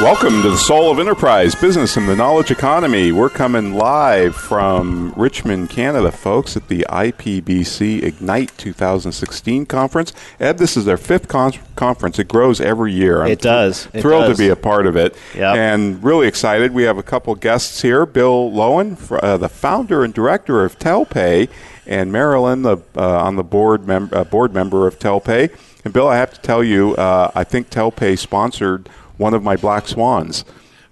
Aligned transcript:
Welcome 0.00 0.42
to 0.42 0.50
the 0.50 0.58
Soul 0.58 0.90
of 0.90 0.98
Enterprise, 0.98 1.54
Business 1.54 1.96
and 1.96 2.06
the 2.06 2.14
Knowledge 2.14 2.50
Economy. 2.50 3.12
We're 3.12 3.30
coming 3.30 3.72
live 3.72 4.36
from 4.36 5.14
Richmond, 5.16 5.70
Canada, 5.70 6.12
folks, 6.12 6.54
at 6.54 6.68
the 6.68 6.84
IPBC 6.90 8.02
Ignite 8.02 8.52
2016 8.58 9.64
conference. 9.64 10.12
Ed, 10.38 10.58
this 10.58 10.76
is 10.76 10.84
their 10.84 10.98
fifth 10.98 11.28
con- 11.28 11.54
conference. 11.76 12.18
It 12.18 12.28
grows 12.28 12.60
every 12.60 12.92
year. 12.92 13.22
I'm 13.22 13.30
it 13.30 13.40
does. 13.40 13.88
It 13.94 14.02
thrilled 14.02 14.26
does. 14.26 14.36
to 14.36 14.42
be 14.42 14.50
a 14.50 14.56
part 14.56 14.86
of 14.86 14.96
it. 14.96 15.16
Yep. 15.34 15.56
And 15.56 16.04
really 16.04 16.28
excited. 16.28 16.72
We 16.74 16.82
have 16.82 16.98
a 16.98 17.02
couple 17.02 17.34
guests 17.34 17.80
here 17.80 18.04
Bill 18.04 18.50
Loewen, 18.50 18.98
uh, 19.22 19.38
the 19.38 19.48
founder 19.48 20.04
and 20.04 20.12
director 20.12 20.62
of 20.62 20.78
Telpay, 20.78 21.48
and 21.86 22.12
Marilyn, 22.12 22.60
the, 22.62 22.76
uh, 22.96 23.24
on 23.24 23.36
the 23.36 23.44
board, 23.44 23.86
mem- 23.86 24.10
uh, 24.12 24.24
board 24.24 24.52
member 24.52 24.86
of 24.86 24.98
Telpay. 24.98 25.56
And 25.86 25.94
Bill, 25.94 26.08
I 26.08 26.16
have 26.16 26.34
to 26.34 26.40
tell 26.42 26.62
you, 26.62 26.94
uh, 26.96 27.30
I 27.34 27.44
think 27.44 27.70
Telpay 27.70 28.18
sponsored 28.18 28.90
one 29.16 29.34
of 29.34 29.42
my 29.42 29.56
black 29.56 29.88
swans 29.88 30.44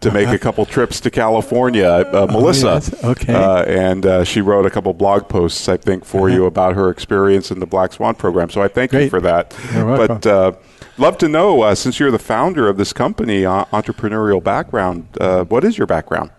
to 0.05 0.10
make 0.10 0.28
a 0.28 0.38
couple 0.38 0.65
trips 0.66 1.01
to 1.01 1.10
California. 1.10 1.88
Uh, 1.88 2.27
Melissa, 2.30 2.69
oh, 2.69 2.74
yes. 2.74 3.05
okay, 3.05 3.34
uh, 3.34 3.65
and 3.65 4.06
uh, 4.06 4.24
she 4.24 4.41
wrote 4.41 4.66
a 4.66 4.70
couple 4.70 4.92
blog 4.95 5.28
posts, 5.28 5.69
I 5.69 5.77
think, 5.77 6.05
for 6.05 6.29
uh-huh. 6.29 6.37
you 6.37 6.46
about 6.46 6.74
her 6.74 6.91
experience 6.91 7.51
in 7.51 7.59
the 7.59 7.66
Black 7.66 7.92
Swan 7.92 8.15
program. 8.15 8.51
So 8.51 8.62
I 8.62 8.68
thank 8.68 8.92
Great. 8.92 9.05
you 9.05 9.10
for 9.10 9.20
that. 9.20 9.55
You're 9.73 9.96
but 9.96 10.27
uh, 10.27 10.52
love 10.98 11.18
to 11.18 11.29
know, 11.29 11.62
uh, 11.62 11.74
since 11.74 11.98
you're 11.98 12.10
the 12.10 12.18
founder 12.18 12.68
of 12.68 12.77
this 12.77 12.92
company, 12.92 13.45
uh, 13.45 13.65
entrepreneurial 13.66 14.43
background. 14.43 15.09
what 15.48 15.65
is 15.65 15.79
your 15.79 15.87
background? 15.87 16.30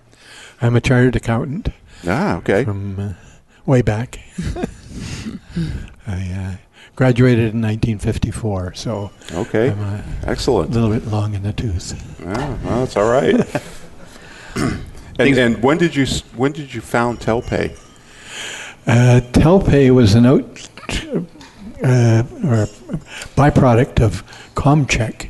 I'm 0.61 0.75
a 0.75 0.81
chartered 0.81 1.15
accountant. 1.15 1.69
Ah, 2.07 2.37
okay. 2.37 2.63
From 2.63 3.15
way 3.65 3.81
back. 3.81 4.19
I 6.07 6.59
graduated 6.95 7.53
in 7.53 7.61
1954, 7.61 8.73
so 8.73 9.11
okay, 9.33 9.71
I'm 9.71 10.03
excellent. 10.23 10.71
A 10.71 10.73
little 10.73 10.89
bit 10.89 11.07
long 11.07 11.33
in 11.33 11.43
the 11.43 11.53
tooth. 11.53 11.93
Yeah, 12.19 12.57
well, 12.63 12.79
that's 12.79 12.97
all 12.97 13.11
right. 13.11 13.35
and, 15.19 15.37
and, 15.37 15.63
when 15.63 15.77
did 15.77 15.95
you 15.95 16.05
when 16.35 16.51
did 16.51 16.73
you 16.73 16.81
found 16.81 17.19
Telpay? 17.19 17.77
Uh, 18.87 19.21
Telpay 19.31 19.93
was 19.93 20.13
an 20.13 20.25
out 20.25 20.69
uh, 21.83 22.23
or 22.43 22.67
byproduct 23.35 23.99
of 24.01 24.23
Comcheq, 24.55 25.29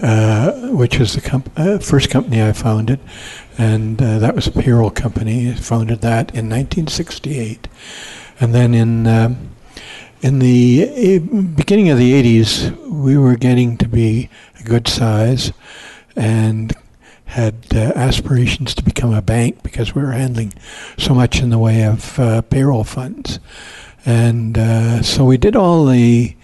uh, 0.00 0.68
which 0.68 0.98
was 0.98 1.14
the 1.14 1.20
comp- 1.20 1.50
uh, 1.56 1.78
first 1.78 2.10
company 2.10 2.42
I 2.42 2.52
founded, 2.52 3.00
and 3.58 4.00
uh, 4.00 4.18
that 4.18 4.34
was 4.34 4.46
a 4.46 4.52
payroll 4.52 4.90
company. 4.90 5.50
I 5.50 5.54
founded 5.54 6.00
that 6.00 6.30
in 6.30 6.48
1968, 6.48 7.68
and 8.40 8.54
then 8.54 8.74
in 8.74 9.06
um, 9.06 9.50
in 10.22 10.38
the 10.38 10.88
eh, 10.88 11.18
beginning 11.18 11.90
of 11.90 11.98
the 11.98 12.12
80s, 12.12 12.74
we 12.88 13.18
were 13.18 13.36
getting 13.36 13.76
to 13.78 13.88
be 13.88 14.30
a 14.58 14.62
good 14.62 14.86
size 14.86 15.52
and 16.14 16.72
had 17.26 17.66
uh, 17.74 17.92
aspirations 17.96 18.74
to 18.74 18.84
become 18.84 19.12
a 19.12 19.22
bank 19.22 19.62
because 19.62 19.94
we 19.94 20.02
were 20.02 20.12
handling 20.12 20.52
so 20.96 21.14
much 21.14 21.40
in 21.40 21.50
the 21.50 21.58
way 21.58 21.82
of 21.84 22.18
uh, 22.18 22.42
payroll 22.42 22.84
funds. 22.84 23.40
And 24.06 24.56
uh, 24.56 25.02
so 25.02 25.24
we 25.24 25.38
did 25.38 25.56
all 25.56 25.86
the 25.86 26.36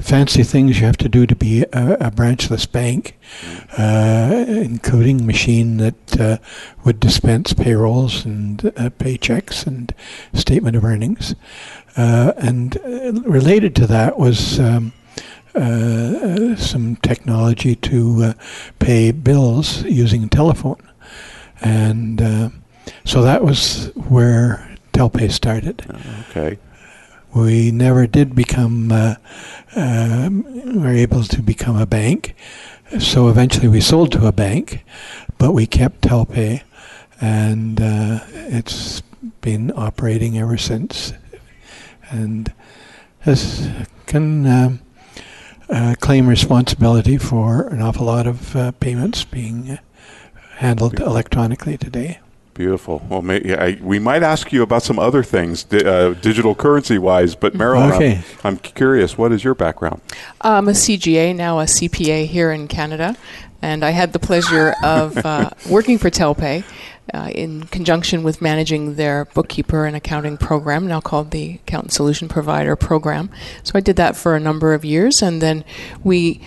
fancy 0.00 0.42
things 0.42 0.80
you 0.80 0.86
have 0.86 0.96
to 0.96 1.08
do 1.08 1.26
to 1.26 1.36
be 1.36 1.62
a, 1.72 1.96
a 2.00 2.10
branchless 2.10 2.66
bank, 2.66 3.16
uh, 3.78 4.44
including 4.48 5.26
machine 5.26 5.76
that 5.78 6.20
uh, 6.20 6.38
would 6.84 7.00
dispense 7.00 7.52
payrolls 7.52 8.24
and 8.24 8.66
uh, 8.76 8.90
paychecks 8.90 9.66
and 9.66 9.94
statement 10.34 10.76
of 10.76 10.84
earnings. 10.84 11.34
Uh, 11.96 12.32
and 12.36 12.76
uh, 12.78 13.12
related 13.22 13.74
to 13.76 13.86
that 13.86 14.18
was 14.18 14.60
um, 14.60 14.92
uh, 15.54 16.54
some 16.56 16.96
technology 16.96 17.74
to 17.74 18.34
pay 18.78 19.10
bills 19.10 19.82
using 19.84 20.28
telephone. 20.28 20.82
And 21.62 22.52
so 23.04 23.22
that 23.22 23.42
was 23.42 23.90
where 23.94 24.76
Telpay 24.92 25.30
started. 25.30 25.84
Okay. 26.30 26.58
We 27.34 27.70
never 27.70 28.06
did 28.06 28.34
become, 28.34 28.90
uh, 28.92 29.16
uh, 29.74 30.30
were 30.32 30.94
able 30.94 31.22
to 31.24 31.42
become 31.42 31.76
a 31.76 31.86
bank. 31.86 32.34
So 32.98 33.28
eventually 33.28 33.68
we 33.68 33.80
sold 33.80 34.12
to 34.12 34.26
a 34.26 34.32
bank, 34.32 34.84
but 35.38 35.52
we 35.52 35.66
kept 35.66 36.02
Telpay, 36.02 36.62
and 37.20 37.80
uh, 37.80 38.20
it's 38.32 39.02
been 39.40 39.72
operating 39.76 40.38
ever 40.38 40.56
since 40.56 41.12
and 42.10 42.52
has 43.20 43.68
can 44.06 44.46
uh, 44.46 44.76
uh, 45.68 45.94
claim 46.00 46.28
responsibility 46.28 47.18
for 47.18 47.66
an 47.68 47.82
awful 47.82 48.06
lot 48.06 48.26
of 48.26 48.54
uh, 48.54 48.72
payments 48.72 49.24
being 49.24 49.78
handled 50.56 51.00
electronically 51.00 51.76
today. 51.76 52.20
Beautiful. 52.54 53.04
Well, 53.10 53.20
may, 53.20 53.54
I, 53.54 53.78
we 53.82 53.98
might 53.98 54.22
ask 54.22 54.50
you 54.50 54.62
about 54.62 54.82
some 54.82 54.98
other 54.98 55.22
things, 55.22 55.62
di- 55.62 55.84
uh, 55.84 56.14
digital 56.14 56.54
currency 56.54 56.96
wise, 56.96 57.34
but 57.34 57.54
Marilyn, 57.54 57.92
okay. 57.92 58.22
I'm, 58.42 58.54
I'm, 58.54 58.56
curious. 58.56 59.18
What 59.18 59.30
is 59.32 59.44
your 59.44 59.54
background? 59.54 60.00
I'm 60.40 60.66
a 60.66 60.72
CGA, 60.72 61.36
now 61.36 61.60
a 61.60 61.64
CPA 61.64 62.24
here 62.24 62.50
in 62.50 62.66
Canada, 62.66 63.14
and 63.60 63.84
I 63.84 63.90
had 63.90 64.14
the 64.14 64.18
pleasure 64.18 64.74
of 64.82 65.18
uh, 65.18 65.50
working 65.68 65.98
for 65.98 66.08
Telpay 66.08 66.64
uh, 67.14 67.30
in 67.34 67.64
conjunction 67.64 68.22
with 68.22 68.42
managing 68.42 68.96
their 68.96 69.24
bookkeeper 69.26 69.86
and 69.86 69.96
accounting 69.96 70.36
program, 70.36 70.86
now 70.86 71.00
called 71.00 71.30
the 71.30 71.54
Accountant 71.54 71.92
Solution 71.92 72.28
Provider 72.28 72.76
Program. 72.76 73.30
So 73.62 73.72
I 73.74 73.80
did 73.80 73.96
that 73.96 74.16
for 74.16 74.34
a 74.34 74.40
number 74.40 74.74
of 74.74 74.84
years, 74.84 75.22
and 75.22 75.40
then 75.40 75.64
we 76.02 76.40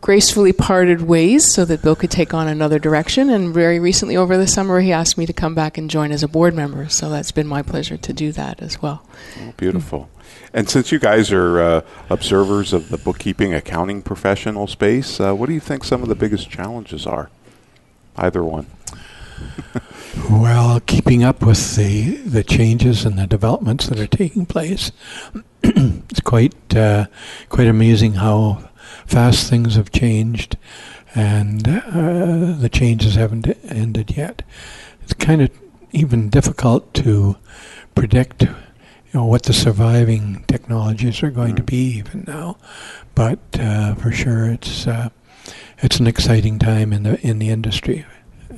gracefully 0.00 0.52
parted 0.52 1.02
ways 1.02 1.52
so 1.52 1.64
that 1.64 1.82
Bill 1.82 1.96
could 1.96 2.10
take 2.10 2.32
on 2.32 2.48
another 2.48 2.78
direction. 2.78 3.28
And 3.28 3.52
very 3.52 3.78
recently, 3.78 4.16
over 4.16 4.36
the 4.36 4.46
summer, 4.46 4.80
he 4.80 4.92
asked 4.92 5.18
me 5.18 5.26
to 5.26 5.32
come 5.32 5.54
back 5.54 5.76
and 5.76 5.90
join 5.90 6.12
as 6.12 6.22
a 6.22 6.28
board 6.28 6.54
member. 6.54 6.88
So 6.88 7.10
that's 7.10 7.32
been 7.32 7.46
my 7.46 7.62
pleasure 7.62 7.96
to 7.96 8.12
do 8.12 8.32
that 8.32 8.62
as 8.62 8.80
well. 8.80 9.06
Oh, 9.40 9.52
beautiful. 9.56 10.08
And 10.52 10.70
since 10.70 10.90
you 10.92 10.98
guys 10.98 11.32
are 11.32 11.60
uh, 11.60 11.80
observers 12.08 12.72
of 12.72 12.88
the 12.88 12.98
bookkeeping 12.98 13.52
accounting 13.52 14.00
professional 14.00 14.66
space, 14.66 15.20
uh, 15.20 15.34
what 15.34 15.46
do 15.48 15.54
you 15.54 15.60
think 15.60 15.84
some 15.84 16.02
of 16.02 16.08
the 16.08 16.14
biggest 16.14 16.48
challenges 16.48 17.06
are? 17.06 17.28
Either 18.16 18.42
one. 18.42 18.66
Well, 20.30 20.80
keeping 20.80 21.22
up 21.22 21.44
with 21.44 21.76
the, 21.76 22.16
the 22.16 22.42
changes 22.42 23.04
and 23.04 23.18
the 23.18 23.26
developments 23.26 23.86
that 23.86 24.00
are 24.00 24.06
taking 24.06 24.44
place, 24.44 24.90
it's 25.62 26.20
quite 26.20 26.74
uh, 26.74 27.06
quite 27.48 27.68
amazing 27.68 28.14
how 28.14 28.70
fast 29.06 29.48
things 29.48 29.76
have 29.76 29.92
changed, 29.92 30.56
and 31.14 31.68
uh, 31.68 32.56
the 32.58 32.70
changes 32.72 33.14
haven't 33.14 33.46
ended 33.68 34.16
yet. 34.16 34.42
It's 35.02 35.14
kind 35.14 35.42
of 35.42 35.50
even 35.92 36.28
difficult 36.28 36.92
to 36.94 37.36
predict, 37.94 38.42
you 38.42 38.54
know, 39.14 39.24
what 39.26 39.44
the 39.44 39.52
surviving 39.52 40.44
technologies 40.48 41.22
are 41.22 41.30
going 41.30 41.52
mm. 41.52 41.58
to 41.58 41.62
be 41.62 41.98
even 41.98 42.24
now. 42.26 42.56
But 43.14 43.38
uh, 43.60 43.94
for 43.94 44.10
sure, 44.10 44.50
it's 44.50 44.86
uh, 44.86 45.10
it's 45.78 46.00
an 46.00 46.06
exciting 46.06 46.58
time 46.58 46.92
in 46.92 47.04
the 47.04 47.20
in 47.24 47.38
the 47.38 47.50
industry. 47.50 48.04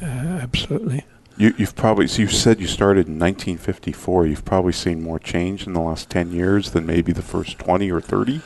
Uh, 0.00 0.41
absolutely. 0.42 1.04
You, 1.36 1.53
have 1.53 1.76
probably 1.76 2.09
so 2.09 2.22
you 2.22 2.28
said 2.28 2.60
you 2.60 2.66
started 2.66 3.06
in 3.06 3.19
1954. 3.19 4.26
You've 4.26 4.44
probably 4.44 4.72
seen 4.72 5.03
more 5.03 5.20
change 5.20 5.66
in 5.66 5.72
the 5.72 5.81
last 5.81 6.10
10 6.10 6.32
years 6.32 6.72
than 6.72 6.84
maybe 6.84 7.12
the 7.12 7.22
first 7.22 7.59
20 7.59 7.91
or 7.92 8.00
30. 8.00 8.41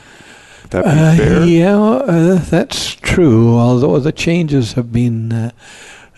That 0.69 0.85
uh, 0.85 1.15
fair? 1.15 1.43
yeah, 1.43 1.79
uh, 1.79 2.35
that's 2.35 2.93
true. 2.95 3.57
Although 3.57 3.99
the 3.99 4.11
changes 4.11 4.73
have 4.73 4.91
been. 4.91 5.31
Uh, 5.31 5.51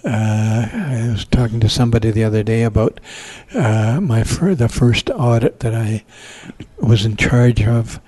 uh, 0.03 0.69
I 0.71 1.09
was 1.11 1.25
talking 1.25 1.59
to 1.61 1.69
somebody 1.69 2.11
the 2.11 2.23
other 2.23 2.43
day 2.43 2.61
about 2.61 2.99
uh, 3.55 3.99
my 3.99 4.23
fir- 4.23 4.53
the 4.53 4.69
first 4.69 5.09
audit 5.09 5.61
that 5.61 5.73
I 5.73 6.03
was 6.77 7.05
in 7.05 7.15
charge 7.15 7.63
of 7.63 7.99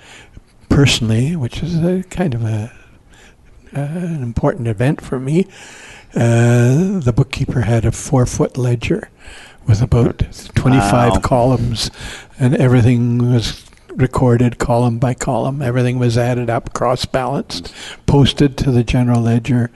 personally, 0.70 1.36
which 1.36 1.64
is 1.64 1.84
a 1.84 2.04
kind 2.04 2.36
of 2.36 2.44
a 2.44 2.72
an 3.72 4.22
important 4.22 4.68
event 4.68 5.02
for 5.02 5.20
me. 5.20 5.48
Uh, 6.16 7.00
the 7.00 7.14
bookkeeper 7.16 7.62
had 7.62 7.86
a 7.86 7.92
four 7.92 8.26
foot 8.26 8.58
ledger 8.58 9.10
with 9.68 9.82
about 9.82 10.20
25 10.56 11.12
wow. 11.12 11.20
columns, 11.20 11.92
and 12.40 12.56
everything 12.56 13.32
was 13.32 13.66
recorded 13.98 14.60
column 14.60 15.00
by 15.00 15.14
column. 15.14 15.62
Everything 15.62 16.00
was 16.00 16.18
added 16.18 16.50
up, 16.50 16.74
cross 16.74 17.06
balanced, 17.06 17.74
posted 18.06 18.58
to 18.58 18.72
the 18.72 18.84
general 18.84 19.22
ledger, 19.22 19.72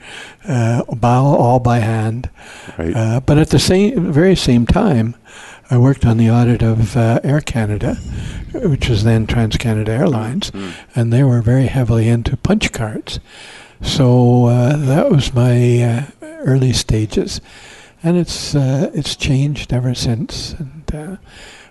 uh, 0.48 0.82
all 1.02 1.58
by 1.58 1.80
hand. 1.80 2.30
Right. 2.78 2.96
Uh, 2.96 3.20
but 3.20 3.38
at 3.38 3.50
the 3.50 3.58
same, 3.58 4.12
very 4.12 4.36
same 4.36 4.64
time, 4.64 5.16
I 5.70 5.78
worked 5.78 6.06
on 6.06 6.16
the 6.16 6.30
audit 6.30 6.62
of 6.62 6.96
uh, 6.96 7.20
Air 7.24 7.40
Canada, 7.40 7.96
which 8.54 8.88
was 8.88 9.04
then 9.04 9.26
Trans 9.26 9.56
Canada 9.56 9.92
Airlines, 9.92 10.50
mm-hmm. 10.50 10.98
and 10.98 11.12
they 11.12 11.24
were 11.24 11.42
very 11.42 11.66
heavily 11.66 12.08
into 12.08 12.36
punch 12.36 12.72
cards. 12.72 13.20
So 13.82 14.46
uh, 14.46 14.76
that 14.76 15.10
was 15.10 15.34
my 15.34 15.82
uh, 15.82 16.04
early 16.22 16.72
stages, 16.72 17.40
and 18.02 18.16
it's 18.16 18.54
uh, 18.54 18.90
it's 18.94 19.16
changed 19.16 19.72
ever 19.72 19.94
since, 19.94 20.54
and 20.54 20.94
uh, 20.94 21.16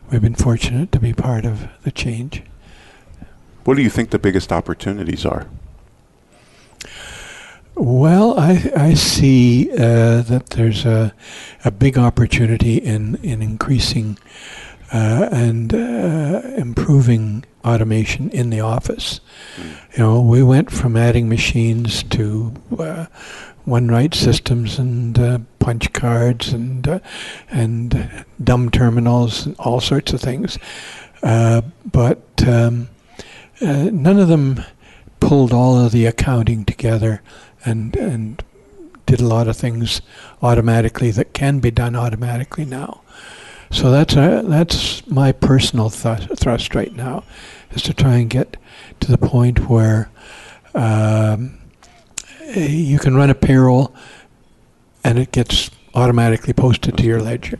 we've 0.09 0.21
been 0.21 0.35
fortunate 0.35 0.91
to 0.91 0.99
be 0.99 1.13
part 1.13 1.45
of 1.45 1.67
the 1.83 1.91
change. 1.91 2.43
What 3.63 3.75
do 3.75 3.81
you 3.81 3.89
think 3.89 4.09
the 4.09 4.19
biggest 4.19 4.51
opportunities 4.51 5.25
are? 5.25 5.47
Well, 7.75 8.39
I, 8.39 8.71
I 8.75 8.93
see 8.93 9.71
uh, 9.71 10.21
that 10.21 10.51
there's 10.51 10.85
a, 10.85 11.13
a 11.63 11.71
big 11.71 11.97
opportunity 11.97 12.77
in, 12.77 13.15
in 13.23 13.41
increasing 13.41 14.17
uh, 14.93 15.29
and 15.31 15.73
uh, 15.73 16.41
improving 16.57 17.45
automation 17.63 18.29
in 18.31 18.49
the 18.49 18.59
office. 18.59 19.19
You 19.93 19.99
know, 19.99 20.21
we 20.21 20.43
went 20.43 20.71
from 20.71 20.97
adding 20.97 21.29
machines 21.29 22.03
to 22.03 22.53
uh, 22.77 23.05
one-write 23.65 24.13
systems 24.13 24.79
and 24.79 25.17
uh, 25.19 25.39
punch 25.59 25.93
cards 25.93 26.51
and 26.51 26.87
uh, 26.87 26.99
and 27.49 28.25
dumb 28.43 28.69
terminals 28.69 29.45
and 29.45 29.55
all 29.59 29.79
sorts 29.79 30.13
of 30.13 30.21
things, 30.21 30.57
uh, 31.23 31.61
but 31.91 32.23
um, 32.47 32.89
uh, 33.61 33.89
none 33.91 34.19
of 34.19 34.27
them 34.27 34.63
pulled 35.19 35.53
all 35.53 35.77
of 35.77 35.91
the 35.91 36.05
accounting 36.05 36.65
together 36.65 37.21
and 37.63 37.95
and 37.95 38.43
did 39.05 39.19
a 39.19 39.27
lot 39.27 39.47
of 39.47 39.57
things 39.57 40.01
automatically 40.41 41.11
that 41.11 41.33
can 41.33 41.59
be 41.59 41.69
done 41.69 41.95
automatically 41.95 42.65
now. 42.65 43.01
So 43.71 43.89
that's 43.89 44.13
that's 44.15 45.07
my 45.07 45.31
personal 45.31 45.89
th- 45.89 46.29
thrust 46.37 46.75
right 46.75 46.93
now, 46.93 47.23
is 47.71 47.81
to 47.83 47.93
try 47.93 48.17
and 48.17 48.29
get 48.29 48.57
to 48.99 49.11
the 49.11 49.17
point 49.17 49.69
where 49.69 50.11
um, 50.75 51.57
you 52.53 52.99
can 52.99 53.15
run 53.15 53.29
a 53.29 53.35
payroll 53.35 53.95
and 55.03 55.17
it 55.17 55.31
gets 55.31 55.71
automatically 55.93 56.53
posted 56.53 56.97
to 56.97 57.03
your 57.03 57.21
ledger. 57.21 57.59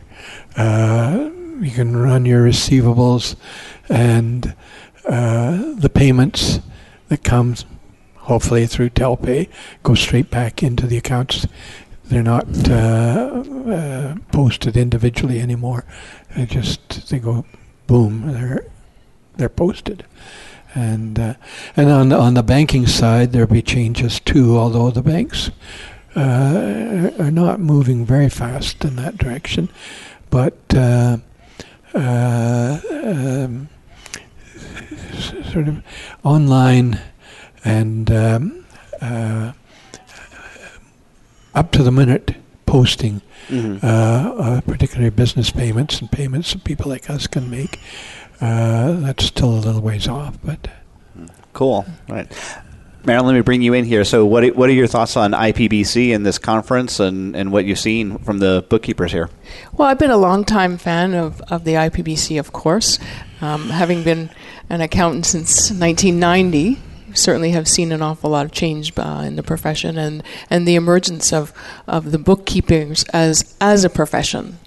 Uh, 0.56 1.30
you 1.60 1.72
can 1.72 1.96
run 1.96 2.26
your 2.26 2.46
receivables 2.46 3.36
and 3.90 4.56
uh, 5.06 5.74
the 5.76 5.90
payments 5.90 6.60
that 7.08 7.24
comes 7.24 7.66
hopefully 8.16 8.68
through 8.68 8.90
Telpay 8.90 9.50
go 9.84 9.96
straight 9.96 10.30
back 10.30 10.62
into 10.62 10.88
the 10.88 10.98
accounts. 10.98 11.48
They're 12.12 12.22
not 12.22 12.46
uh, 12.70 13.42
uh, 13.72 14.16
posted 14.34 14.76
individually 14.76 15.40
anymore. 15.40 15.86
They 16.36 16.46
just 16.46 17.10
they 17.10 17.20
go 17.20 17.46
boom. 17.88 18.34
They're 18.34 18.66
they're 19.38 19.48
posted. 19.48 20.04
And 20.76 21.18
uh, 21.18 21.36
and 21.78 21.90
on 21.90 22.12
on 22.12 22.34
the 22.34 22.44
banking 22.44 22.86
side, 22.86 23.32
there'll 23.32 23.48
be 23.48 23.62
changes 23.62 24.20
too. 24.20 24.58
Although 24.58 24.92
the 24.92 25.02
banks 25.02 25.52
uh, 26.14 27.12
are 27.18 27.32
not 27.32 27.62
moving 27.62 28.06
very 28.06 28.28
fast 28.28 28.84
in 28.84 28.98
that 28.98 29.18
direction, 29.18 29.70
but 30.30 30.58
uh, 30.76 31.16
uh, 31.94 32.80
um, 33.06 33.70
sort 35.50 35.70
of 35.70 35.82
online 36.26 37.00
and 37.64 38.12
um, 38.12 38.66
up 41.56 41.72
to 41.72 41.84
the 41.84 41.92
minute 41.92 42.36
posting, 42.66 43.22
Mm-hmm. 43.48 43.84
uh, 43.86 43.90
uh, 43.90 44.62
particularly 44.62 45.10
business 45.10 45.50
payments 45.50 46.00
and 46.00 46.10
payments 46.12 46.54
that 46.54 46.64
people 46.64 46.90
like 46.90 47.10
us 47.10 47.26
can 47.28 47.50
make. 47.50 47.80
Uh, 48.40 48.94
that's 49.02 49.26
still 49.26 49.50
a 49.50 49.60
little 49.60 49.82
ways 49.82 50.08
off, 50.08 50.38
but 50.44 50.68
Cool. 51.54 51.86
All 52.10 52.16
right. 52.16 52.32
Marilyn, 53.04 53.28
let 53.28 53.34
me 53.36 53.42
bring 53.42 53.62
you 53.64 53.74
in 53.74 53.84
here. 53.84 54.06
So, 54.06 54.26
what 54.26 54.44
are, 54.44 54.54
what 54.54 54.70
are 54.70 54.74
your 54.74 54.86
thoughts 54.88 55.18
on 55.18 55.32
IPBC 55.32 56.14
and 56.16 56.24
this 56.26 56.38
conference 56.38 57.00
and, 57.00 57.36
and 57.36 57.52
what 57.52 57.66
you've 57.66 57.80
seen 57.80 58.20
from 58.20 58.38
the 58.38 58.64
bookkeepers 58.70 59.12
here? 59.12 59.28
Well, 59.74 59.88
I've 59.88 59.98
been 60.00 60.12
a 60.12 60.18
long-time 60.18 60.78
fan 60.78 61.14
of, 61.16 61.42
of 61.50 61.64
the 61.66 61.74
IPBC, 61.74 62.40
of 62.40 62.54
course. 62.54 63.00
Um, 63.42 63.70
having 63.70 64.04
been 64.04 64.30
an 64.70 64.82
accountant 64.82 65.26
since 65.26 65.72
1990, 65.72 66.78
certainly 67.14 67.52
have 67.52 67.68
seen 67.68 67.92
an 67.92 68.02
awful 68.02 68.30
lot 68.30 68.46
of 68.46 68.52
change 68.52 68.94
uh, 68.98 69.24
in 69.26 69.36
the 69.36 69.44
profession 69.44 69.98
and, 69.98 70.24
and 70.50 70.68
the 70.68 70.76
emergence 70.76 71.32
of, 71.34 71.54
of 71.88 72.12
the 72.12 72.18
bookkeepers 72.18 73.04
as 73.14 73.56
as 73.62 73.84
a 73.84 73.90
profession. 73.90 74.58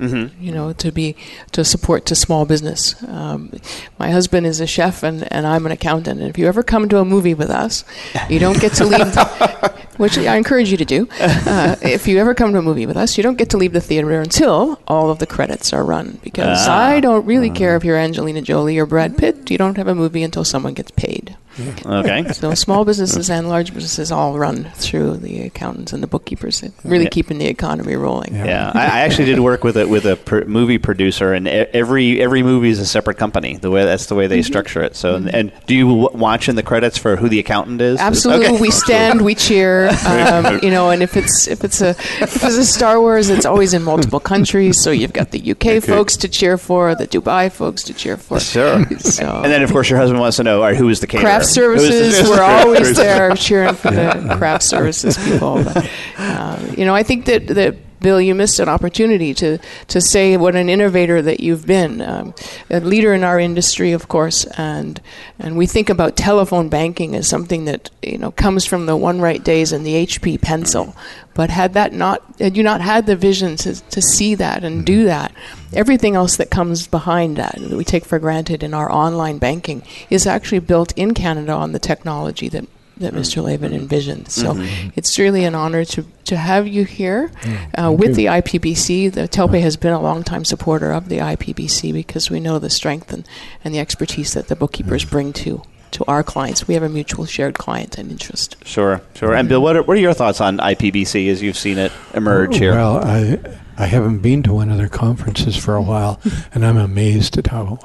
You 0.41 0.53
know, 0.53 0.73
to 0.75 0.93
be 0.93 1.17
to 1.53 1.65
support 1.65 2.07
to 2.07 2.15
small 2.15 2.45
business. 2.45 2.95
Um, 3.09 3.53
my 3.99 4.11
husband 4.11 4.47
is 4.47 4.61
a 4.61 4.67
chef 4.67 5.03
and, 5.03 5.31
and 5.33 5.47
I'm 5.47 5.67
an 5.67 5.73
accountant. 5.73 6.21
And 6.21 6.29
if 6.29 6.39
you 6.39 6.47
ever 6.47 6.63
come 6.63 6.89
to 6.91 6.99
a 6.99 7.05
movie 7.05 7.35
with 7.35 7.51
us, 7.51 7.85
you 8.29 8.39
don't 8.39 8.61
get 8.61 8.73
to 8.75 8.85
leave. 8.85 9.15
which 9.97 10.19
I 10.19 10.37
encourage 10.37 10.71
you 10.73 10.77
to 10.79 10.85
do. 10.85 11.09
Uh, 11.21 11.77
if 11.83 12.09
you 12.09 12.19
ever 12.19 12.35
come 12.35 12.53
to 12.53 12.59
a 12.59 12.63
movie 12.63 12.85
with 12.85 12.97
us, 12.97 13.17
you 13.17 13.23
don't 13.23 13.39
get 13.39 13.51
to 13.51 13.57
leave 13.57 13.73
the 13.73 13.81
theater 13.81 14.11
until 14.21 14.81
all 14.89 15.09
of 15.11 15.21
the 15.21 15.27
credits 15.27 15.73
are 15.73 15.85
run. 15.85 16.19
Because 16.23 16.67
Ah. 16.67 16.89
I 16.89 17.01
don't 17.01 17.25
really 17.27 17.51
care 17.51 17.77
if 17.77 17.85
you're 17.85 17.97
Angelina 17.97 18.43
Jolie 18.43 18.77
or 18.79 18.87
Brad 18.87 19.17
Pitt. 19.17 19.51
You 19.53 19.59
don't 19.59 19.77
have 19.77 19.87
a 19.87 19.95
movie 19.95 20.23
until 20.25 20.45
someone 20.45 20.75
gets 20.75 20.91
paid. 20.91 21.34
Okay. 21.59 22.25
So 22.35 22.55
small 22.55 22.85
businesses 22.85 23.31
and 23.31 23.49
large 23.49 23.73
businesses 23.73 24.11
all 24.11 24.39
run 24.39 24.65
through 24.75 25.19
the 25.19 25.43
accountants 25.43 25.93
and 25.93 26.03
the 26.03 26.07
bookkeepers, 26.07 26.63
really 26.85 27.05
Yeah. 27.05 27.11
keeping 27.11 27.39
the 27.39 27.47
economy 27.47 27.95
rolling. 27.97 28.35
Yeah. 28.35 28.45
Yeah, 28.47 28.73
I, 28.75 28.85
I 28.85 28.99
actually 29.01 29.27
did 29.27 29.41
work 29.41 29.63
with 29.65 29.77
a 29.77 29.87
with 29.87 30.05
a 30.05 30.17
pr- 30.17 30.45
movie 30.45 30.79
producer, 30.79 31.33
and 31.33 31.47
every 31.49 32.21
every 32.21 32.43
movie 32.43 32.71
is 32.71 32.79
a 32.81 32.87
separate 32.87 33.19
company. 33.19 33.57
The 33.57 33.71
way 33.71 33.85
that's 33.85 34.07
the 34.07 34.15
way 34.15 34.27
they 34.27 34.43
structure 34.43 34.83
it. 34.83 34.97
So, 34.97 35.15
and, 35.17 35.33
and 35.35 35.53
do 35.67 35.75
you 35.75 35.89
w- 35.89 36.09
watch 36.19 36.49
in 36.49 36.57
the 36.57 36.63
credits 36.63 36.99
for 36.99 37.17
who 37.17 37.29
the 37.29 37.39
accountant 37.39 37.81
is? 37.81 38.01
Absolutely, 38.01 38.47
Okay. 38.47 38.61
we 38.61 38.71
stand, 38.71 39.23
we 39.25 39.35
cheer, 39.35 39.89
um, 40.07 40.59
you 40.63 40.71
know. 40.71 40.91
And 40.91 41.03
if 41.03 41.17
it's 41.17 41.47
if 41.49 41.65
it's 41.65 41.81
a 41.81 41.91
if 41.91 42.37
it's 42.37 42.45
a 42.45 42.65
Star 42.65 43.01
Wars, 43.01 43.31
it's 43.31 43.47
always 43.47 43.75
in 43.75 43.83
multiple 43.83 44.21
countries. 44.21 44.83
So 44.83 44.91
you've 44.91 45.13
got 45.13 45.31
the 45.31 45.53
UK 45.53 45.83
folks 45.83 46.17
to 46.19 46.29
cheer 46.29 46.59
for, 46.59 46.95
the 46.95 47.07
Dubai 47.07 47.51
folks 47.51 47.83
to 47.85 47.95
cheer 47.95 48.17
for. 48.17 48.41
Sure. 48.41 48.85
So 48.99 49.25
And 49.43 49.53
then, 49.53 49.63
of 49.63 49.71
course, 49.71 49.89
your 49.91 49.99
husband 49.99 50.19
wants 50.21 50.37
to 50.39 50.43
know, 50.45 50.61
right, 50.61 50.77
who 50.77 50.89
is 50.89 51.01
the 51.01 51.07
caterer? 51.07 51.29
Craft 51.45 51.55
Who 51.55 51.73
is 51.75 51.89
the- 51.89 52.13
services, 52.13 52.29
we're 52.31 52.43
always 52.43 52.97
there 52.97 53.35
cheering 53.37 53.75
for 53.75 53.91
the 53.91 54.35
craft 54.39 54.65
services 54.65 55.17
people. 55.19 55.63
But, 55.65 55.91
uh, 56.19 56.59
you 56.77 56.85
know, 56.85 56.95
I 56.95 57.03
think 57.03 57.27
that 57.27 57.47
that. 57.49 57.77
Bill, 58.05 58.21
you 58.21 58.35
missed 58.35 58.61
an 58.61 58.69
opportunity 58.69 59.33
to, 59.33 59.57
to 59.89 59.99
say 59.99 60.37
what 60.37 60.55
an 60.55 60.69
innovator 60.69 61.23
that 61.23 61.41
you've 61.41 61.67
been, 61.67 62.03
um, 62.03 62.35
a 62.69 62.79
leader 62.81 63.15
in 63.15 63.25
our 63.25 63.41
industry, 63.41 63.93
of 63.93 64.09
course, 64.09 64.45
and 64.59 65.01
and 65.39 65.57
we 65.57 65.65
think 65.65 65.89
about 65.89 66.15
telephone 66.15 66.69
banking 66.69 67.15
as 67.15 67.27
something 67.27 67.65
that 67.65 67.91
you 68.03 68.19
know 68.19 68.31
comes 68.31 68.67
from 68.67 68.85
the 68.85 68.95
one-write 68.95 69.43
days 69.43 69.73
and 69.73 69.87
the 69.87 70.07
HP 70.07 70.39
pencil. 70.43 70.95
But 71.33 71.49
had 71.49 71.73
that 71.73 71.95
not, 71.95 72.23
had 72.39 72.59
you 72.59 72.63
not 72.63 72.83
had 72.83 73.07
the 73.07 73.17
vision 73.17 73.57
to, 73.57 73.75
to 73.75 74.03
see 74.03 74.35
that 74.35 74.65
and 74.65 74.85
do 74.85 75.07
that, 75.07 75.33
everything 75.73 76.15
else 76.15 76.37
that 76.37 76.51
comes 76.51 76.87
behind 76.87 77.39
that 77.39 77.55
that 77.59 77.75
we 77.75 77.85
take 77.85 78.05
for 78.05 78.19
granted 78.19 78.63
in 78.63 78.75
our 78.75 78.93
online 78.93 79.39
banking 79.39 79.83
is 80.11 80.27
actually 80.27 80.59
built 80.59 80.93
in 80.95 81.15
Canada 81.15 81.53
on 81.53 81.73
the 81.73 81.79
technology 81.79 82.51
that 82.51 82.67
that 82.99 83.13
mm-hmm. 83.13 83.21
Mr. 83.21 83.43
Loewen 83.43 83.59
mm-hmm. 83.59 83.75
envisioned. 83.75 84.31
So 84.31 84.55
mm-hmm. 84.55 84.91
it's 84.95 85.19
really 85.19 85.45
an 85.45 85.55
honor 85.55 85.85
to, 85.85 86.05
to 86.25 86.37
have 86.37 86.67
you 86.67 86.85
here 86.85 87.31
mm. 87.41 87.87
uh, 87.87 87.93
with 87.93 88.11
you. 88.11 88.15
the 88.15 88.25
IPBC. 88.27 89.13
The 89.13 89.29
Telpay 89.29 89.61
has 89.61 89.77
been 89.77 89.93
a 89.93 90.01
longtime 90.01 90.45
supporter 90.45 90.93
of 90.93 91.09
the 91.09 91.19
IPBC 91.19 91.93
because 91.93 92.31
we 92.31 92.41
know 92.41 92.59
the 92.59 92.71
strength 92.71 93.13
and, 93.13 93.27
and 93.65 93.75
the 93.75 93.81
expertise 93.81 94.35
that 94.35 94.49
the 94.49 94.57
bookkeepers 94.57 95.05
mm. 95.05 95.11
bring 95.11 95.33
to 95.35 95.63
to 95.95 96.05
our 96.07 96.25
clients. 96.25 96.67
We 96.67 96.75
have 96.75 96.83
a 96.83 96.89
mutual 96.89 97.25
shared 97.25 97.55
client 97.55 97.99
and 97.99 98.11
interest. 98.11 98.57
Sure, 98.65 99.01
sure. 99.15 99.33
And 99.33 99.49
Bill, 99.49 99.63
what 99.63 99.77
are, 99.77 99.83
what 99.83 99.97
are 99.97 100.01
your 100.01 100.13
thoughts 100.13 100.41
on 100.41 100.59
IPBC 100.59 101.31
as 101.31 101.41
you've 101.41 101.57
seen 101.57 101.79
it 101.79 101.93
emerge 102.13 102.57
oh, 102.57 102.59
here? 102.59 102.73
Well, 102.73 102.99
I 102.99 103.39
I 103.77 103.87
haven't 103.87 104.19
been 104.19 104.43
to 104.45 104.53
one 104.53 104.71
of 104.71 104.77
their 104.77 104.89
conferences 104.89 105.57
for 105.57 105.75
a 105.75 105.83
while, 105.83 106.21
and 106.53 106.65
I'm 106.65 106.77
amazed 106.77 107.39
at 107.39 107.49
how 107.49 107.79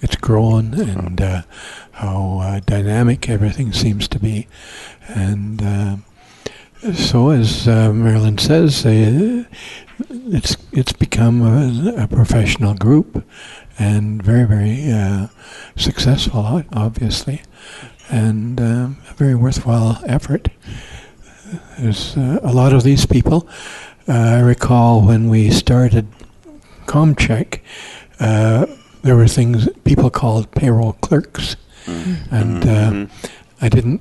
it's 0.00 0.16
grown 0.16 0.74
and 0.74 1.20
uh, 1.20 1.42
how 1.92 2.40
uh, 2.42 2.60
dynamic 2.60 3.28
everything 3.28 3.72
seems 3.72 4.08
to 4.08 4.18
be. 4.18 4.48
And 5.08 5.62
uh, 5.62 5.96
so, 6.94 7.30
as 7.30 7.68
uh, 7.68 7.92
Marilyn 7.92 8.38
says, 8.38 8.84
uh, 8.84 9.44
it's 10.08 10.56
it's 10.72 10.92
become 10.92 11.42
a, 11.42 12.02
a 12.02 12.08
professional 12.08 12.74
group 12.74 13.24
and 13.78 14.22
very 14.22 14.44
very 14.44 14.90
uh, 14.90 15.28
successful, 15.76 16.64
obviously, 16.72 17.42
and 18.10 18.58
a 18.58 18.96
very 19.16 19.34
worthwhile 19.34 20.02
effort. 20.06 20.48
There's 21.78 22.16
a 22.16 22.52
lot 22.52 22.72
of 22.72 22.82
these 22.82 23.06
people. 23.06 23.46
I 24.08 24.40
recall 24.40 25.02
when 25.02 25.28
we 25.28 25.50
started 25.50 26.08
Comcheq, 26.86 27.60
uh, 28.18 28.66
there 29.02 29.16
were 29.16 29.28
things 29.28 29.68
people 29.84 30.10
called 30.10 30.50
payroll 30.52 30.94
clerks, 30.94 31.56
and 32.30 32.62
uh, 32.64 32.90
Mhm. 32.90 33.08
I 33.60 33.68
didn't 33.68 34.00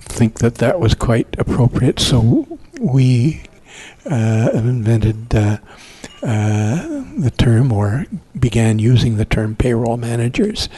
think 0.00 0.38
that 0.38 0.56
that 0.56 0.78
was 0.80 0.94
quite 0.94 1.28
appropriate, 1.38 1.98
so 2.00 2.46
we 2.80 3.42
uh, 4.10 4.50
invented 4.54 5.34
uh, 5.34 5.58
uh, 6.22 7.02
the 7.18 7.32
term 7.36 7.72
or 7.72 8.06
began 8.38 8.78
using 8.78 9.16
the 9.16 9.24
term 9.24 9.54
payroll 9.56 9.96
managers. 9.96 10.68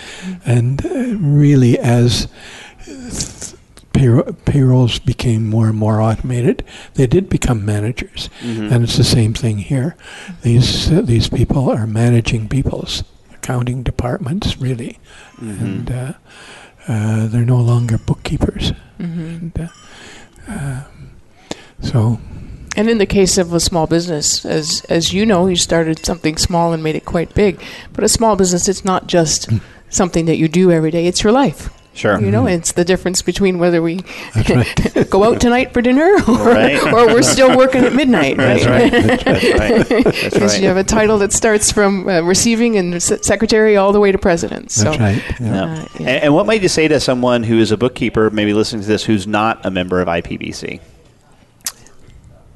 And 0.47 0.85
uh, 0.87 1.17
really, 1.19 1.79
as 1.79 2.29
th- 2.85 3.55
payrolls 4.45 4.99
became 4.99 5.49
more 5.49 5.69
and 5.69 5.79
more 5.79 6.01
automated, 6.01 6.65
they 6.95 7.07
did 7.07 7.29
become 7.29 7.65
managers. 7.65 8.29
Mhm. 8.43 8.71
And 8.73 8.85
it's 8.85 8.97
the 8.97 9.05
same 9.05 9.35
thing 9.35 9.59
here. 9.59 9.97
These 10.43 10.91
uh, 10.93 11.03
these 11.03 11.29
people 11.29 11.71
are 11.71 11.87
managing 11.87 12.49
people's 12.49 13.03
accounting 13.45 13.83
departments, 13.83 14.59
really, 14.61 14.99
Mhm. 15.41 15.61
and 15.61 15.91
uh, 15.91 16.13
uh, 16.89 17.27
they're 17.27 17.45
no 17.45 17.61
longer 17.61 17.99
bookkeepers. 17.99 18.73
Mm-hmm. 18.99 19.21
And, 19.21 19.53
uh, 20.49 20.53
um, 20.53 20.85
So 21.83 22.19
And 22.77 22.89
in 22.89 22.99
the 22.99 23.07
case 23.07 23.39
of 23.39 23.53
a 23.53 23.61
small 23.61 23.87
business, 23.87 24.45
as 24.45 24.83
as 24.89 25.13
you 25.13 25.25
know, 25.27 25.47
you 25.49 25.57
started 25.57 26.05
something 26.05 26.37
small 26.39 26.73
and 26.73 26.83
made 26.83 26.97
it 26.97 27.05
quite 27.05 27.35
big. 27.35 27.61
But 27.93 28.05
a 28.05 28.09
small 28.09 28.35
business, 28.37 28.69
it's 28.69 28.85
not 28.85 29.07
just 29.07 29.49
something 29.91 30.27
that 30.27 30.39
you 30.39 30.49
do 30.49 30.71
every 30.73 30.91
day; 30.91 31.07
it's 31.07 31.23
your 31.23 31.33
life. 31.33 31.69
Sure. 31.95 32.21
You 32.21 32.33
know, 32.33 32.47
it's 32.47 32.73
the 32.73 32.85
difference 32.85 33.23
between 33.23 33.59
whether 33.59 33.81
we 33.81 34.01
right. 34.49 35.09
go 35.11 35.23
out 35.23 35.41
tonight 35.41 35.73
for 35.73 35.81
dinner 35.81 36.13
or, 36.29 36.45
Right. 36.45 36.83
or 36.93 37.07
we're 37.07 37.23
still 37.23 37.57
working 37.57 37.85
at 37.85 37.95
midnight. 37.95 38.37
Right. 38.37 38.61
That's 38.63 39.91
right. 39.91 40.05
Because 40.35 40.55
right. 40.55 40.61
you 40.61 40.67
have 40.69 40.77
a 40.77 40.83
title 40.85 41.19
that 41.19 41.33
starts 41.33 41.71
from 41.71 42.09
uh, 42.09 42.21
receiving 42.23 42.77
and 42.77 43.01
secretary 43.03 43.77
all 43.77 43.93
the 43.93 44.01
way 44.01 44.11
to 44.11 44.19
president. 44.19 44.73
So, 44.73 44.85
That's 44.85 44.99
right. 44.99 45.23
Yeah. 45.41 45.47
Yeah. 45.47 45.63
Uh, 45.63 45.87
yeah. 46.01 46.09
And, 46.09 46.25
and 46.25 46.35
what 46.35 46.47
might 46.47 46.63
you 46.63 46.69
say 46.69 46.89
to 46.89 46.99
someone 46.99 47.45
who 47.45 47.59
is 47.61 47.71
a 47.71 47.77
bookkeeper, 47.77 48.29
maybe 48.31 48.53
listening 48.55 48.83
to 48.83 48.89
this, 48.89 49.05
who's 49.05 49.27
not 49.29 49.65
a 49.65 49.71
member 49.71 50.01
of 50.01 50.09
IPBC? 50.09 50.81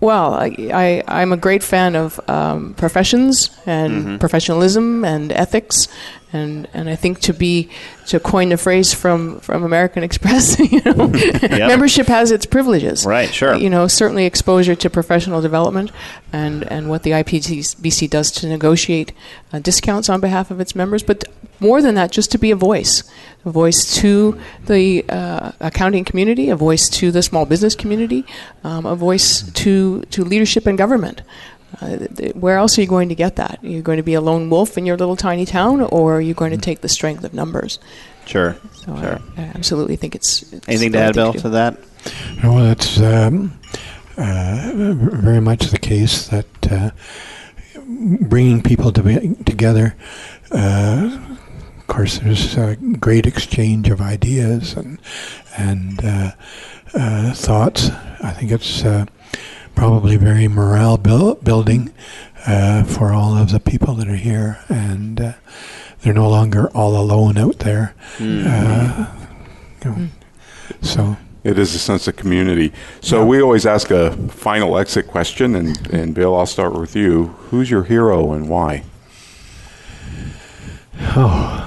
Well, 0.00 0.34
I, 0.34 0.54
I, 0.72 1.02
I'm 1.08 1.32
a 1.32 1.36
great 1.36 1.62
fan 1.62 1.96
of 1.96 2.20
um, 2.28 2.74
professions 2.74 3.50
and 3.66 4.20
professionalism 4.20 5.04
and 5.04 5.32
ethics, 5.32 5.88
and, 6.32 6.68
and 6.74 6.88
I 6.88 6.96
think 6.96 7.20
to 7.20 7.32
be 7.32 7.70
to 8.06 8.20
coin 8.20 8.50
the 8.50 8.56
phrase 8.56 8.92
from, 8.92 9.40
from 9.40 9.64
American 9.64 10.02
Express, 10.08 10.58
you 10.72 10.80
know, 10.84 11.08
membership 11.42 12.06
has 12.06 12.30
its 12.30 12.46
privileges. 12.46 13.06
Right, 13.06 13.32
sure. 13.32 13.54
You 13.54 13.70
know, 13.70 13.86
certainly 13.86 14.26
exposure 14.26 14.74
to 14.74 14.90
professional 14.90 15.40
development 15.40 15.90
and, 16.32 16.64
and 16.64 16.88
what 16.88 17.02
the 17.02 17.10
IPBC 17.10 18.10
does 18.10 18.30
to 18.32 18.48
negotiate 18.48 19.12
uh, 19.52 19.58
discounts 19.58 20.08
on 20.08 20.20
behalf 20.20 20.50
of 20.50 20.60
its 20.60 20.74
members, 20.74 21.02
but 21.02 21.24
more 21.60 21.82
than 21.82 21.94
that, 21.96 22.12
just 22.12 22.30
to 22.32 22.38
be 22.38 22.50
a 22.50 22.56
voice, 22.56 23.02
a 23.44 23.50
voice 23.50 23.96
to 23.96 24.38
the 24.66 25.04
uh, 25.08 25.52
accounting 25.60 26.04
community, 26.04 26.50
a 26.50 26.56
voice 26.56 26.88
to 26.88 27.10
the 27.10 27.22
small 27.22 27.46
business 27.46 27.74
community, 27.74 28.24
um, 28.62 28.86
a 28.86 28.94
voice 28.94 29.42
to, 29.52 30.02
to 30.02 30.24
leadership 30.24 30.66
and 30.66 30.78
government. 30.78 31.22
Uh, 31.80 31.96
th- 31.96 32.16
th- 32.16 32.34
where 32.34 32.56
else 32.58 32.76
are 32.76 32.80
you 32.80 32.88
going 32.88 33.08
to 33.08 33.14
get 33.14 33.36
that? 33.36 33.58
You're 33.62 33.72
you 33.72 33.82
going 33.82 33.98
to 33.98 34.02
be 34.02 34.14
a 34.14 34.20
lone 34.20 34.50
wolf 34.50 34.76
in 34.76 34.84
your 34.86 34.96
little 34.96 35.16
tiny 35.16 35.46
town, 35.46 35.80
or 35.80 36.16
are 36.16 36.20
you 36.20 36.34
going 36.34 36.50
to 36.50 36.56
take 36.58 36.80
the 36.80 36.88
strength 36.88 37.22
of 37.24 37.32
numbers? 37.34 37.78
Sure. 38.26 38.56
So 38.72 38.96
Sure. 38.96 39.18
I, 39.36 39.42
I 39.42 39.44
absolutely 39.54 39.96
think 39.96 40.14
it's. 40.14 40.52
it's 40.52 40.68
Anything 40.68 40.92
to 40.92 40.98
add, 40.98 41.14
Bill, 41.14 41.32
do. 41.32 41.38
to 41.40 41.48
that? 41.50 41.78
Well, 42.42 42.70
it's 42.72 43.00
um, 43.00 43.58
uh, 44.16 44.72
very 44.74 45.40
much 45.40 45.66
the 45.66 45.78
case 45.78 46.28
that 46.28 46.46
uh, 46.72 46.90
bringing 48.20 48.62
people 48.62 48.92
to 48.92 49.02
be 49.02 49.34
together. 49.44 49.94
Uh, 50.50 51.18
of 51.78 51.86
course, 51.86 52.18
there's 52.18 52.56
a 52.56 52.76
great 52.76 53.26
exchange 53.26 53.88
of 53.88 54.00
ideas 54.00 54.74
and 54.74 54.98
and 55.56 56.04
uh, 56.04 56.32
uh, 56.94 57.32
thoughts. 57.34 57.90
I 58.22 58.32
think 58.32 58.50
it's 58.52 58.84
uh, 58.84 59.06
probably 59.78 60.16
very 60.16 60.48
morale 60.48 60.98
buil- 60.98 61.36
building 61.36 61.92
uh, 62.48 62.82
for 62.82 63.12
all 63.12 63.36
of 63.36 63.52
the 63.52 63.60
people 63.60 63.94
that 63.94 64.08
are 64.08 64.16
here, 64.16 64.58
and 64.68 65.20
uh, 65.20 65.32
they're 66.00 66.12
no 66.12 66.28
longer 66.28 66.68
all 66.70 66.96
alone 66.96 67.38
out 67.38 67.60
there. 67.60 67.94
Uh, 68.20 69.06
you 69.84 69.90
know, 69.90 70.08
So. 70.82 71.16
It 71.44 71.56
is 71.58 71.74
a 71.76 71.78
sense 71.78 72.08
of 72.08 72.16
community. 72.16 72.72
So 73.00 73.24
we 73.24 73.40
always 73.40 73.64
ask 73.64 73.92
a 73.92 74.10
final 74.28 74.76
exit 74.76 75.06
question, 75.06 75.54
and, 75.54 75.88
and 75.94 76.12
Bill, 76.12 76.36
I'll 76.36 76.44
start 76.46 76.74
with 76.74 76.96
you. 76.96 77.28
Who's 77.50 77.70
your 77.70 77.84
hero 77.84 78.32
and 78.32 78.48
why? 78.48 78.82
Oh, 81.00 81.64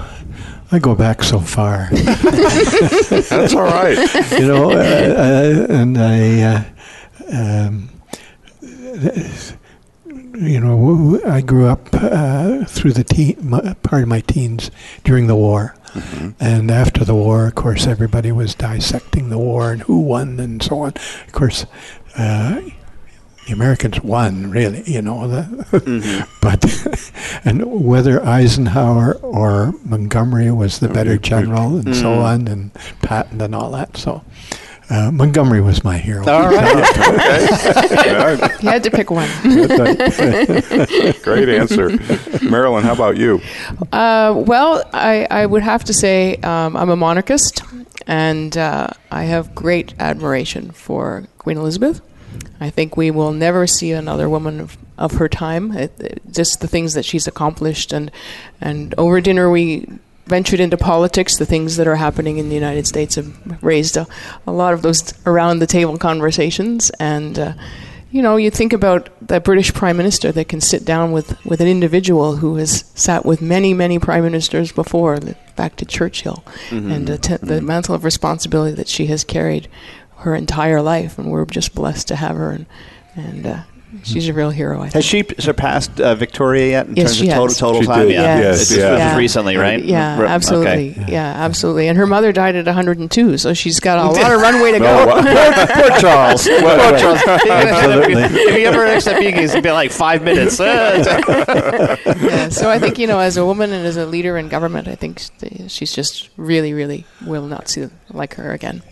I 0.70 0.78
go 0.78 0.94
back 0.94 1.22
so 1.22 1.40
far, 1.40 1.88
That's 1.92 3.54
all 3.54 3.62
right. 3.62 3.96
you 4.38 4.46
know, 4.46 4.70
uh, 4.72 4.74
uh, 4.74 5.66
and 5.70 5.98
I, 5.98 6.42
uh, 6.42 6.64
um, 7.32 7.88
you 8.94 10.60
know, 10.60 11.20
I 11.26 11.40
grew 11.40 11.68
up 11.68 11.88
uh, 11.92 12.64
through 12.64 12.92
the 12.92 13.04
teen, 13.04 13.36
my, 13.40 13.74
part 13.82 14.02
of 14.02 14.08
my 14.08 14.20
teens 14.20 14.70
during 15.04 15.26
the 15.26 15.36
war, 15.36 15.74
and 16.40 16.70
after 16.70 17.04
the 17.04 17.14
war, 17.14 17.46
of 17.46 17.54
course, 17.54 17.86
everybody 17.86 18.32
was 18.32 18.54
dissecting 18.54 19.28
the 19.28 19.38
war 19.38 19.72
and 19.72 19.82
who 19.82 20.00
won 20.00 20.40
and 20.40 20.62
so 20.62 20.80
on. 20.80 20.92
Of 21.26 21.32
course. 21.32 21.66
Uh, 22.16 22.62
the 23.46 23.52
Americans 23.52 24.00
won, 24.02 24.50
really, 24.50 24.84
you 24.86 25.02
know. 25.02 25.26
The, 25.26 26.28
but 26.40 26.64
and 27.44 27.84
whether 27.84 28.24
Eisenhower 28.24 29.14
or 29.14 29.74
Montgomery 29.84 30.50
was 30.52 30.78
the 30.78 30.88
better 30.88 31.18
general, 31.18 31.76
and 31.76 31.96
so 31.96 32.14
on, 32.14 32.46
and 32.46 32.72
Patton 33.02 33.40
and 33.40 33.54
all 33.54 33.70
that. 33.72 33.96
So 33.96 34.22
uh, 34.92 35.10
Montgomery 35.10 35.60
was 35.60 35.82
my 35.82 35.96
hero. 35.98 36.24
All 36.28 36.48
right. 36.48 36.88
Yeah, 38.12 38.58
You 38.60 38.68
had 38.68 38.84
to 38.84 38.90
pick 38.90 39.10
one. 39.10 39.28
great 41.22 41.48
answer. 41.48 41.90
Marilyn, 42.42 42.84
how 42.84 42.92
about 42.92 43.16
you? 43.16 43.40
Uh, 43.92 44.34
well, 44.46 44.82
I, 44.92 45.26
I 45.30 45.46
would 45.46 45.62
have 45.62 45.84
to 45.84 45.92
say 45.94 46.36
um, 46.36 46.76
I'm 46.76 46.90
a 46.90 46.96
monarchist, 46.96 47.62
and 48.06 48.56
uh, 48.56 48.88
I 49.10 49.24
have 49.24 49.54
great 49.54 49.94
admiration 49.98 50.70
for 50.72 51.24
Queen 51.38 51.56
Elizabeth. 51.56 52.00
I 52.60 52.70
think 52.70 52.96
we 52.96 53.10
will 53.10 53.32
never 53.32 53.66
see 53.66 53.92
another 53.92 54.28
woman 54.28 54.60
of, 54.60 54.76
of 54.98 55.12
her 55.12 55.28
time. 55.28 55.72
It, 55.76 55.92
it- 56.00 56.22
just 56.30 56.60
the 56.60 56.68
things 56.68 56.94
that 56.94 57.04
she's 57.04 57.26
accomplished, 57.26 57.92
and 57.92 58.10
and 58.60 58.94
over 58.96 59.20
dinner 59.20 59.50
we 59.50 59.86
ventured 60.26 60.60
into 60.60 60.76
politics. 60.76 61.36
The 61.36 61.46
things 61.46 61.76
that 61.76 61.86
are 61.86 61.96
happening 61.96 62.38
in 62.38 62.48
the 62.48 62.54
United 62.54 62.86
States 62.86 63.16
have 63.16 63.62
raised 63.62 63.96
a, 63.96 64.06
a 64.46 64.52
lot 64.52 64.72
of 64.72 64.82
those 64.82 65.14
around 65.26 65.58
the 65.58 65.66
table 65.66 65.98
conversations, 65.98 66.90
and. 66.98 67.38
Uh, 67.38 67.52
you 68.14 68.20
know, 68.20 68.36
you 68.36 68.50
think 68.50 68.74
about 68.74 69.08
that 69.26 69.42
British 69.42 69.72
prime 69.72 69.96
minister 69.96 70.30
that 70.32 70.46
can 70.46 70.60
sit 70.60 70.84
down 70.84 71.12
with, 71.12 71.42
with 71.46 71.62
an 71.62 71.66
individual 71.66 72.36
who 72.36 72.56
has 72.56 72.84
sat 72.94 73.24
with 73.24 73.40
many, 73.40 73.72
many 73.72 73.98
prime 73.98 74.22
ministers 74.22 74.70
before, 74.70 75.18
back 75.56 75.76
to 75.76 75.86
Churchill, 75.86 76.44
and 76.70 77.08
uh, 77.10 77.16
t- 77.16 77.38
the 77.40 77.62
mantle 77.62 77.94
of 77.94 78.04
responsibility 78.04 78.74
that 78.74 78.86
she 78.86 79.06
has 79.06 79.24
carried 79.24 79.66
her 80.18 80.34
entire 80.34 80.82
life, 80.82 81.18
and 81.18 81.30
we're 81.30 81.46
just 81.46 81.74
blessed 81.74 82.06
to 82.08 82.16
have 82.16 82.36
her, 82.36 82.50
and 82.50 82.66
and 83.14 83.46
uh, 83.46 83.62
she's 84.04 84.28
a 84.28 84.32
real 84.32 84.50
hero. 84.50 84.78
I 84.78 84.82
think. 84.84 84.94
Has 84.94 85.04
she 85.04 85.24
surpassed 85.38 86.00
uh, 86.00 86.14
Victoria 86.14 86.66
yet 86.70 86.86
in 86.86 86.96
Yes, 86.96 87.08
terms 87.08 87.16
she 87.18 87.26
of 87.28 87.32
total, 87.34 87.46
has. 87.48 87.58
total 87.58 87.80
She 87.82 87.86
time? 87.86 88.06
did, 88.08 88.10
Yeah. 88.14 88.38
yes, 88.40 88.60
It's 88.62 88.70
just- 88.70 88.80
yeah. 88.80 88.96
just 88.98 89.16
recently, 89.18 89.56
right? 89.56 89.84
Yeah, 89.84 90.18
R- 90.18 90.24
absolutely. 90.26 90.90
Okay. 90.92 91.12
Yeah, 91.12 91.24
absolutely. 91.36 91.88
And 91.88 91.98
her 91.98 92.06
mother 92.06 92.32
died 92.32 92.56
at 92.56 92.64
102, 92.66 93.38
so 93.38 93.52
she's 93.54 93.80
got 93.80 93.98
a 93.98 94.04
lot 94.20 94.32
of 94.32 94.40
runway 94.40 94.72
to 94.72 94.78
go. 94.88 95.06
wow. 95.06 95.22
Poor 95.88 95.98
Charles. 95.98 96.46
Poor 96.48 96.98
Charles. 96.98 97.20
If 98.22 98.54
he 98.56 98.64
ever 98.66 98.84
next 98.86 99.04
speaking, 99.04 99.36
it's 99.42 99.52
gonna 99.52 99.62
be 99.62 99.70
like 99.70 99.90
five 99.92 100.22
minutes. 100.22 100.58
yeah, 100.58 102.48
so 102.48 102.70
I 102.70 102.78
think 102.78 102.98
you 102.98 103.06
know, 103.06 103.18
as 103.18 103.36
a 103.36 103.44
woman 103.44 103.72
and 103.72 103.86
as 103.86 103.96
a 103.96 104.06
leader 104.06 104.36
in 104.36 104.48
government, 104.48 104.88
I 104.88 104.94
think 104.94 105.20
she's 105.68 105.92
just 105.92 106.28
really, 106.36 106.72
really 106.72 107.04
will 107.26 107.46
not 107.46 107.68
see 107.68 107.88
like 108.10 108.34
her 108.34 108.52
again. 108.52 108.82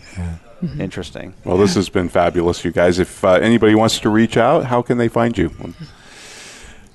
Interesting. 0.79 1.33
Well, 1.43 1.57
this 1.57 1.75
has 1.75 1.89
been 1.89 2.09
fabulous, 2.09 2.63
you 2.63 2.71
guys. 2.71 2.99
If 2.99 3.23
uh, 3.23 3.33
anybody 3.33 3.75
wants 3.75 3.99
to 4.01 4.09
reach 4.09 4.37
out, 4.37 4.65
how 4.65 4.81
can 4.81 4.97
they 4.97 5.07
find 5.07 5.37
you? 5.37 5.51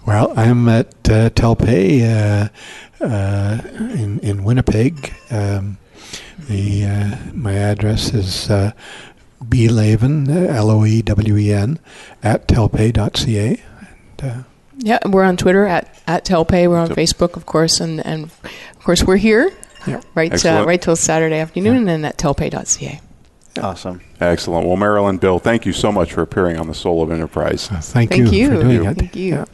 Well, 0.07 0.33
I'm 0.37 0.69
at 0.69 0.89
uh, 1.09 1.31
Telpay 1.31 2.03
uh, 2.03 3.05
uh, 3.05 3.59
in 3.93 4.21
in 4.21 4.45
Winnipeg. 4.45 5.13
Um, 5.31 5.79
the 6.49 6.85
uh, 6.85 7.17
my 7.35 7.55
address 7.55 8.15
is 8.15 8.49
uh, 8.51 8.71
blaven 9.43 10.29
l 10.31 10.71
o 10.71 10.87
e 10.87 11.03
w 11.03 11.37
e 11.37 11.53
n 11.53 11.79
at 12.23 12.47
telpay.ca. 12.47 13.61
And, 14.19 14.31
uh, 14.31 14.43
Yeah, 14.79 14.99
we're 15.09 15.25
on 15.25 15.37
Twitter 15.37 15.67
at 15.67 15.89
at 16.07 16.25
Telpay. 16.25 16.69
We're 16.69 16.79
on 16.79 16.89
Yep. 16.91 16.99
Facebook, 16.99 17.37
of 17.37 17.47
course, 17.47 17.81
and 17.81 18.05
and 18.07 18.25
of 18.77 18.85
course 18.85 19.03
we're 19.05 19.17
here 19.17 19.51
yeah. 19.87 20.01
right 20.15 20.33
uh, 20.45 20.65
right 20.67 20.81
till 20.81 20.97
Saturday 20.97 21.39
afternoon, 21.39 21.77
and 21.79 21.89
then 21.89 22.05
at 22.05 22.17
telpay.ca. 22.17 23.01
Awesome. 23.59 24.01
Excellent. 24.21 24.67
Well, 24.67 24.77
Marilyn, 24.77 25.19
Bill, 25.19 25.39
thank 25.39 25.67
you 25.67 25.73
so 25.73 25.91
much 25.93 26.13
for 26.13 26.23
appearing 26.23 26.59
on 26.59 26.67
the 26.69 26.75
Soul 26.75 27.03
of 27.03 27.11
Enterprise. 27.11 27.71
Uh, 27.71 27.81
thank, 27.81 28.11
Thank 28.11 28.33
you, 28.33 28.39
you. 28.39 28.49
for 28.49 28.63
doing 28.63 28.85
it. 28.85 28.99
Thank 28.99 29.17
you. 29.17 29.35
Yeah. 29.35 29.45